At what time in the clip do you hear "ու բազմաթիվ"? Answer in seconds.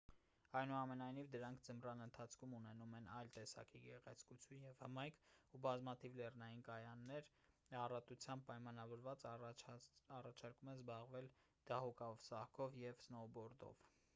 5.57-6.17